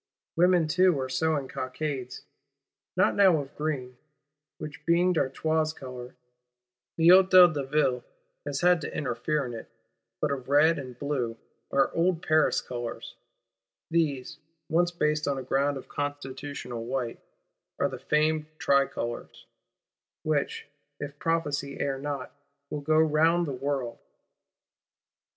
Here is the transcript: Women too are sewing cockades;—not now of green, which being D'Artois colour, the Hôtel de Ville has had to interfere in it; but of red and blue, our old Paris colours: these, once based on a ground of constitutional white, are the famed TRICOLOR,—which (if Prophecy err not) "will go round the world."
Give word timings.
Women 0.35 0.67
too 0.67 0.99
are 0.99 1.09
sewing 1.09 1.47
cockades;—not 1.47 3.13
now 3.13 3.39
of 3.39 3.55
green, 3.55 3.99
which 4.57 4.83
being 4.83 5.13
D'Artois 5.13 5.73
colour, 5.75 6.15
the 6.97 7.09
Hôtel 7.09 7.53
de 7.53 7.63
Ville 7.63 8.03
has 8.43 8.61
had 8.61 8.81
to 8.81 8.97
interfere 8.97 9.45
in 9.45 9.53
it; 9.53 9.69
but 10.19 10.31
of 10.31 10.49
red 10.49 10.79
and 10.79 10.97
blue, 10.97 11.37
our 11.69 11.93
old 11.93 12.23
Paris 12.23 12.61
colours: 12.61 13.15
these, 13.91 14.39
once 14.69 14.89
based 14.89 15.27
on 15.27 15.37
a 15.37 15.43
ground 15.43 15.77
of 15.77 15.87
constitutional 15.87 16.83
white, 16.83 17.19
are 17.77 17.87
the 17.87 17.99
famed 17.99 18.47
TRICOLOR,—which 18.57 20.67
(if 20.99 21.19
Prophecy 21.19 21.79
err 21.79 21.99
not) 21.99 22.31
"will 22.71 22.81
go 22.81 22.97
round 22.97 23.45
the 23.45 23.51
world." 23.51 23.99